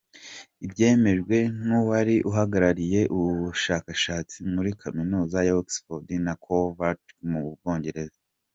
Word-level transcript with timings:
ibyemejwe 0.65 1.37
n’uwari 1.65 2.15
uhagarariye 2.29 3.01
ubu 3.15 3.29
bushakashatsi 3.41 4.35
muri 4.53 4.69
kaminuza 4.81 5.37
ya 5.47 5.53
Oxford 5.61 6.07
na 6.25 6.33
Coventry 6.45 7.15
mu 7.31 7.39
Bwongereza. 7.55 8.19